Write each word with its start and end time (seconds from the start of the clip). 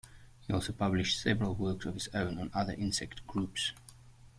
He 0.47 0.51
also 0.51 0.73
published 0.73 1.21
several 1.21 1.53
works 1.53 1.85
of 1.85 1.93
his 1.93 2.07
own 2.07 2.39
on 2.39 2.49
other 2.55 2.73
insect 2.73 3.27
groups. 3.27 3.71